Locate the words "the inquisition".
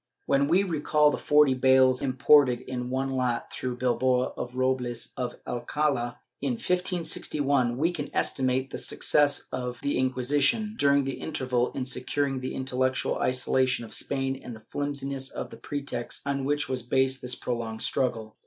9.83-10.75